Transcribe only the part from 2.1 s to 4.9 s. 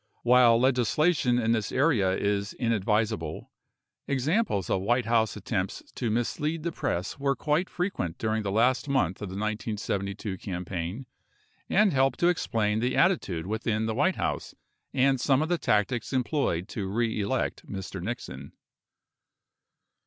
is inadvisable, examples of